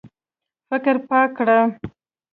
فکر 0.69 0.95
پاک 1.09 1.29
کړه. 1.37 1.59